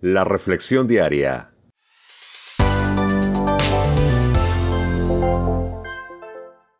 La 0.00 0.22
Reflexión 0.22 0.86
Diaria. 0.86 1.50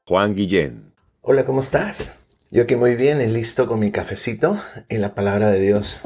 Juan 0.06 0.37
Guillén. 0.37 0.92
Hola, 1.22 1.44
¿cómo 1.44 1.58
estás? 1.58 2.14
Yo 2.52 2.62
aquí 2.62 2.76
muy 2.76 2.94
bien 2.94 3.20
y 3.20 3.26
listo 3.26 3.66
con 3.66 3.80
mi 3.80 3.90
cafecito 3.90 4.56
y 4.88 4.98
la 4.98 5.16
palabra 5.16 5.50
de 5.50 5.58
Dios. 5.58 6.00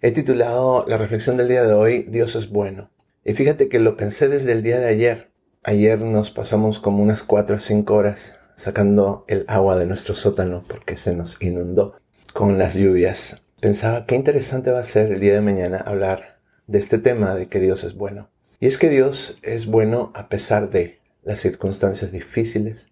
He 0.00 0.12
titulado 0.12 0.84
la 0.86 0.98
reflexión 0.98 1.36
del 1.36 1.48
día 1.48 1.64
de 1.64 1.72
hoy, 1.72 2.04
Dios 2.04 2.36
es 2.36 2.48
bueno. 2.48 2.90
Y 3.24 3.34
fíjate 3.34 3.68
que 3.68 3.80
lo 3.80 3.96
pensé 3.96 4.28
desde 4.28 4.52
el 4.52 4.62
día 4.62 4.78
de 4.78 4.86
ayer. 4.86 5.32
Ayer 5.64 6.00
nos 6.00 6.30
pasamos 6.30 6.78
como 6.78 7.02
unas 7.02 7.24
4 7.24 7.56
o 7.56 7.60
5 7.60 7.92
horas 7.92 8.38
sacando 8.54 9.24
el 9.26 9.46
agua 9.48 9.76
de 9.76 9.86
nuestro 9.86 10.14
sótano 10.14 10.62
porque 10.68 10.96
se 10.96 11.12
nos 11.16 11.42
inundó 11.42 11.96
con 12.32 12.56
las 12.56 12.76
lluvias. 12.76 13.42
Pensaba 13.60 14.06
qué 14.06 14.14
interesante 14.14 14.70
va 14.70 14.78
a 14.78 14.84
ser 14.84 15.10
el 15.10 15.18
día 15.18 15.32
de 15.32 15.40
mañana 15.40 15.78
hablar 15.78 16.35
de 16.66 16.78
este 16.78 16.98
tema 16.98 17.34
de 17.34 17.48
que 17.48 17.60
Dios 17.60 17.84
es 17.84 17.94
bueno. 17.94 18.30
Y 18.60 18.66
es 18.66 18.78
que 18.78 18.88
Dios 18.88 19.38
es 19.42 19.66
bueno 19.66 20.12
a 20.14 20.28
pesar 20.28 20.70
de 20.70 20.98
las 21.22 21.40
circunstancias 21.40 22.12
difíciles 22.12 22.88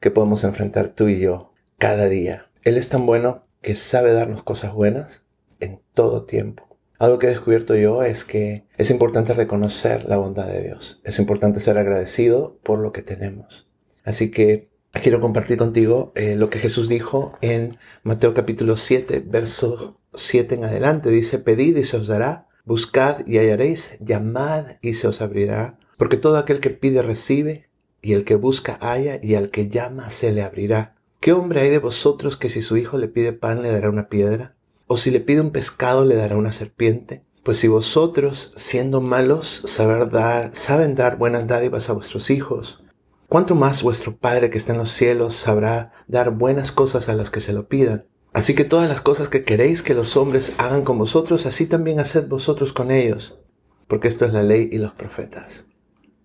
que 0.00 0.10
podemos 0.10 0.44
enfrentar 0.44 0.88
tú 0.88 1.08
y 1.08 1.20
yo 1.20 1.52
cada 1.78 2.08
día. 2.08 2.50
Él 2.62 2.76
es 2.76 2.88
tan 2.88 3.06
bueno 3.06 3.46
que 3.62 3.74
sabe 3.74 4.12
darnos 4.12 4.42
cosas 4.42 4.72
buenas 4.72 5.22
en 5.60 5.80
todo 5.94 6.24
tiempo. 6.24 6.68
Algo 6.98 7.18
que 7.18 7.26
he 7.26 7.30
descubierto 7.30 7.74
yo 7.74 8.02
es 8.02 8.24
que 8.24 8.64
es 8.76 8.90
importante 8.90 9.34
reconocer 9.34 10.04
la 10.04 10.16
bondad 10.16 10.46
de 10.46 10.62
Dios. 10.62 11.00
Es 11.04 11.18
importante 11.18 11.60
ser 11.60 11.78
agradecido 11.78 12.58
por 12.62 12.78
lo 12.78 12.92
que 12.92 13.02
tenemos. 13.02 13.68
Así 14.04 14.30
que 14.30 14.68
quiero 14.92 15.20
compartir 15.20 15.56
contigo 15.56 16.12
eh, 16.14 16.36
lo 16.36 16.50
que 16.50 16.58
Jesús 16.58 16.88
dijo 16.88 17.36
en 17.40 17.76
Mateo 18.02 18.34
capítulo 18.34 18.76
7, 18.76 19.22
verso 19.26 20.00
7 20.14 20.54
en 20.54 20.64
adelante. 20.64 21.10
Dice, 21.10 21.38
pedid 21.38 21.76
y 21.76 21.84
se 21.84 21.96
os 21.96 22.06
dará 22.06 22.48
Buscad 22.66 23.26
y 23.26 23.36
hallaréis, 23.36 23.98
llamad 24.00 24.76
y 24.80 24.94
se 24.94 25.06
os 25.06 25.20
abrirá, 25.20 25.78
porque 25.98 26.16
todo 26.16 26.38
aquel 26.38 26.60
que 26.60 26.70
pide 26.70 27.02
recibe, 27.02 27.68
y 28.00 28.14
el 28.14 28.24
que 28.24 28.36
busca 28.36 28.78
halla, 28.80 29.20
y 29.22 29.34
al 29.34 29.50
que 29.50 29.68
llama 29.68 30.08
se 30.08 30.32
le 30.32 30.42
abrirá. 30.42 30.94
¿Qué 31.20 31.32
hombre 31.32 31.60
hay 31.60 31.68
de 31.70 31.78
vosotros 31.78 32.38
que 32.38 32.48
si 32.48 32.62
su 32.62 32.78
hijo 32.78 32.96
le 32.96 33.08
pide 33.08 33.34
pan 33.34 33.62
le 33.62 33.70
dará 33.70 33.90
una 33.90 34.08
piedra? 34.08 34.54
¿O 34.86 34.96
si 34.96 35.10
le 35.10 35.20
pide 35.20 35.42
un 35.42 35.50
pescado 35.50 36.06
le 36.06 36.14
dará 36.14 36.36
una 36.36 36.52
serpiente? 36.52 37.22
Pues 37.42 37.58
si 37.58 37.68
vosotros, 37.68 38.54
siendo 38.56 39.02
malos, 39.02 39.62
saber 39.66 40.08
dar, 40.10 40.50
saben 40.54 40.94
dar 40.94 41.18
buenas 41.18 41.46
dádivas 41.46 41.90
a 41.90 41.92
vuestros 41.92 42.30
hijos, 42.30 42.82
¿cuánto 43.28 43.54
más 43.54 43.82
vuestro 43.82 44.16
Padre 44.16 44.48
que 44.48 44.56
está 44.56 44.72
en 44.72 44.78
los 44.78 44.90
cielos 44.90 45.34
sabrá 45.34 45.92
dar 46.06 46.30
buenas 46.30 46.72
cosas 46.72 47.10
a 47.10 47.14
los 47.14 47.30
que 47.30 47.40
se 47.40 47.52
lo 47.52 47.68
pidan? 47.68 48.06
Así 48.34 48.56
que 48.56 48.64
todas 48.64 48.88
las 48.88 49.00
cosas 49.00 49.28
que 49.28 49.44
queréis 49.44 49.80
que 49.80 49.94
los 49.94 50.16
hombres 50.16 50.54
hagan 50.58 50.82
con 50.82 50.98
vosotros, 50.98 51.46
así 51.46 51.66
también 51.66 52.00
haced 52.00 52.26
vosotros 52.26 52.72
con 52.72 52.90
ellos, 52.90 53.38
porque 53.86 54.08
esto 54.08 54.26
es 54.26 54.32
la 54.32 54.42
ley 54.42 54.68
y 54.72 54.78
los 54.78 54.92
profetas. 54.92 55.68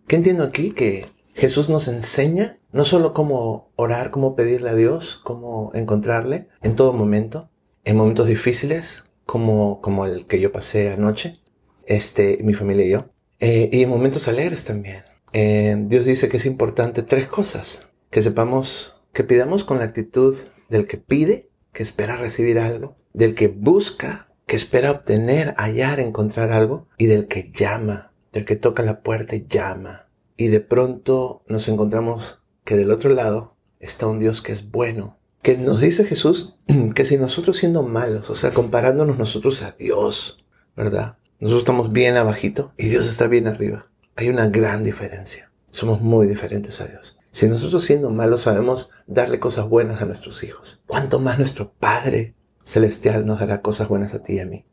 ¿Qué 0.07 0.15
entiendo 0.15 0.43
aquí? 0.43 0.71
Que 0.71 1.05
Jesús 1.35 1.69
nos 1.69 1.87
enseña 1.87 2.57
no 2.71 2.83
solo 2.83 3.13
cómo 3.13 3.71
orar, 3.75 4.09
cómo 4.09 4.35
pedirle 4.35 4.71
a 4.71 4.75
Dios, 4.75 5.21
cómo 5.23 5.71
encontrarle 5.75 6.47
en 6.63 6.75
todo 6.75 6.93
momento, 6.93 7.52
en 7.83 7.95
momentos 7.95 8.25
difíciles, 8.25 9.03
como, 9.27 9.80
como 9.80 10.07
el 10.07 10.25
que 10.25 10.39
yo 10.39 10.52
pasé 10.52 10.91
anoche, 10.91 11.39
este, 11.85 12.39
mi 12.41 12.55
familia 12.55 12.85
y 12.85 12.89
yo, 12.89 13.05
eh, 13.39 13.69
y 13.71 13.83
en 13.83 13.89
momentos 13.89 14.27
alegres 14.27 14.65
también. 14.65 15.03
Eh, 15.31 15.75
Dios 15.85 16.05
dice 16.07 16.27
que 16.27 16.37
es 16.37 16.47
importante 16.47 17.03
tres 17.03 17.27
cosas, 17.27 17.87
que 18.09 18.23
sepamos, 18.23 18.95
que 19.13 19.23
pidamos 19.23 19.63
con 19.63 19.77
la 19.77 19.85
actitud 19.85 20.35
del 20.69 20.87
que 20.87 20.97
pide, 20.97 21.48
que 21.80 21.83
espera 21.83 22.17
recibir 22.17 22.59
algo, 22.59 22.97
del 23.13 23.35
que 23.35 23.47
busca, 23.47 24.27
que 24.47 24.58
espera 24.58 24.91
obtener, 24.91 25.55
hallar, 25.58 26.02
encontrar 26.02 26.52
algo, 26.52 26.89
y 26.97 27.05
del 27.05 27.30
que 27.30 27.53
llama, 27.55 28.11
del 28.33 28.44
que 28.44 28.58
toca 28.58 28.83
la 28.83 28.99
puerta 28.99 29.38
y 29.38 29.45
llama. 29.49 30.09
Y 30.36 30.49
de 30.49 30.59
pronto 30.59 31.41
nos 31.47 31.69
encontramos 31.69 32.41
que 32.66 32.75
del 32.75 32.91
otro 32.91 33.11
lado 33.11 33.55
está 33.80 34.08
un 34.08 34.19
Dios 34.19 34.41
que 34.41 34.52
es 34.52 34.70
bueno, 34.70 35.20
que 35.42 35.55
nos 35.55 35.80
dice 35.80 36.03
Jesús 36.03 36.53
que 36.95 37.05
si 37.05 37.15
nosotros 37.15 37.55
siendo 37.55 37.82
malos, 37.82 38.30
o 38.30 38.36
sea, 38.36 38.53
comparándonos 38.53 39.17
nosotros 39.17 39.61
a 39.61 39.71
Dios, 39.71 40.43
¿verdad? 40.76 41.15
Nosotros 41.39 41.61
estamos 41.61 41.93
bien 41.93 42.17
abajito 42.17 42.73
y 42.76 42.89
Dios 42.89 43.08
está 43.08 43.27
bien 43.27 43.48
arriba. 43.48 43.87
Hay 44.17 44.27
una 44.27 44.49
gran 44.49 44.83
diferencia. 44.83 45.49
Somos 45.71 46.02
muy 46.02 46.27
diferentes 46.27 46.82
a 46.82 46.87
Dios. 46.87 47.18
Si 47.31 47.47
nosotros 47.47 47.83
siendo 47.83 48.09
malos 48.09 48.41
sabemos 48.41 48.89
darle 49.07 49.39
cosas 49.39 49.69
buenas 49.69 50.01
a 50.01 50.05
nuestros 50.05 50.43
hijos, 50.43 50.81
¿cuánto 50.87 51.19
más 51.19 51.37
nuestro 51.37 51.73
Padre 51.79 52.35
Celestial 52.63 53.25
nos 53.25 53.39
dará 53.39 53.61
cosas 53.61 53.87
buenas 53.87 54.13
a 54.13 54.23
ti 54.23 54.33
y 54.33 54.39
a 54.39 54.45
mí? 54.45 54.65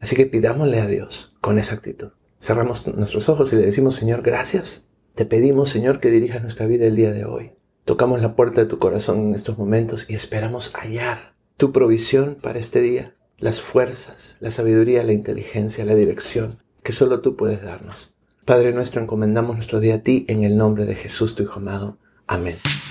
Así 0.00 0.16
que 0.16 0.26
pidámosle 0.26 0.80
a 0.80 0.86
Dios 0.86 1.36
con 1.40 1.58
esa 1.58 1.74
actitud. 1.74 2.10
Cerramos 2.40 2.86
nuestros 2.88 3.28
ojos 3.28 3.52
y 3.52 3.56
le 3.56 3.62
decimos, 3.62 3.94
Señor, 3.94 4.22
gracias. 4.22 4.88
Te 5.14 5.24
pedimos, 5.24 5.70
Señor, 5.70 6.00
que 6.00 6.10
dirijas 6.10 6.42
nuestra 6.42 6.66
vida 6.66 6.86
el 6.86 6.96
día 6.96 7.12
de 7.12 7.24
hoy. 7.24 7.52
Tocamos 7.84 8.20
la 8.20 8.34
puerta 8.36 8.60
de 8.60 8.66
tu 8.66 8.78
corazón 8.78 9.28
en 9.28 9.34
estos 9.34 9.58
momentos 9.58 10.10
y 10.10 10.14
esperamos 10.14 10.72
hallar 10.74 11.34
tu 11.56 11.72
provisión 11.72 12.36
para 12.40 12.58
este 12.58 12.80
día, 12.80 13.14
las 13.38 13.60
fuerzas, 13.60 14.36
la 14.40 14.50
sabiduría, 14.50 15.04
la 15.04 15.12
inteligencia, 15.12 15.84
la 15.84 15.94
dirección 15.94 16.58
que 16.82 16.92
solo 16.92 17.20
tú 17.20 17.36
puedes 17.36 17.62
darnos. 17.62 18.14
Padre 18.44 18.72
nuestro, 18.72 19.00
encomendamos 19.00 19.56
nuestro 19.56 19.78
día 19.78 19.96
a 19.96 20.02
ti 20.02 20.24
en 20.28 20.42
el 20.42 20.56
nombre 20.56 20.84
de 20.84 20.96
Jesús, 20.96 21.36
tu 21.36 21.44
Hijo 21.44 21.60
amado. 21.60 21.98
Amen. 22.28 22.81